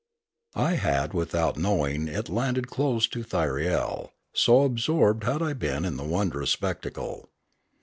I 0.55 0.77
had 0.77 1.13
without 1.13 1.57
knowing 1.57 2.07
it 2.07 2.27
landed 2.27 2.69
close 2.71 3.05
to 3.09 3.21
Thyriel, 3.23 4.13
so 4.33 4.63
absorbed 4.63 5.25
had 5.25 5.43
I 5.43 5.53
been 5.53 5.85
in 5.85 5.97
the 5.97 6.03
wondrous 6.03 6.49
spectacle. 6.49 7.29